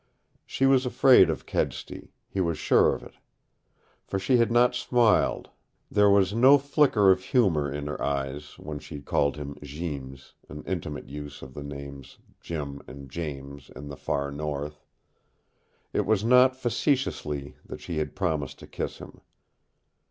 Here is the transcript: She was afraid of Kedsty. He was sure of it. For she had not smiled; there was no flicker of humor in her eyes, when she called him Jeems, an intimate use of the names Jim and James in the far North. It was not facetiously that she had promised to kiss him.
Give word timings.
She 0.47 0.65
was 0.65 0.87
afraid 0.87 1.29
of 1.29 1.45
Kedsty. 1.45 2.11
He 2.27 2.41
was 2.41 2.57
sure 2.57 2.95
of 2.95 3.03
it. 3.03 3.13
For 4.03 4.17
she 4.17 4.37
had 4.37 4.51
not 4.51 4.73
smiled; 4.73 5.51
there 5.91 6.09
was 6.09 6.33
no 6.33 6.57
flicker 6.57 7.11
of 7.11 7.21
humor 7.25 7.71
in 7.71 7.85
her 7.85 8.01
eyes, 8.01 8.57
when 8.57 8.79
she 8.79 8.99
called 8.99 9.35
him 9.37 9.57
Jeems, 9.61 10.33
an 10.49 10.63
intimate 10.63 11.07
use 11.07 11.43
of 11.43 11.53
the 11.53 11.61
names 11.61 12.17
Jim 12.39 12.81
and 12.87 13.11
James 13.11 13.69
in 13.75 13.89
the 13.89 13.95
far 13.95 14.31
North. 14.31 14.87
It 15.93 16.07
was 16.07 16.23
not 16.23 16.55
facetiously 16.55 17.57
that 17.63 17.79
she 17.79 17.97
had 17.99 18.15
promised 18.15 18.57
to 18.61 18.65
kiss 18.67 18.97
him. 18.97 19.21